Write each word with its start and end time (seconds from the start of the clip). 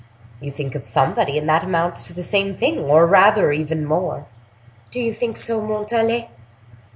"You 0.39 0.51
think 0.51 0.73
of 0.73 0.83
somebody, 0.83 1.37
and 1.37 1.47
that 1.47 1.63
amounts 1.63 2.01
to 2.07 2.13
the 2.15 2.23
same 2.23 2.55
thing, 2.55 2.79
or 2.79 3.05
rather 3.05 3.51
even 3.51 3.85
more." 3.85 4.25
"Do 4.89 4.99
you 4.99 5.13
think 5.13 5.37
so, 5.37 5.61
Montalais?" 5.61 6.27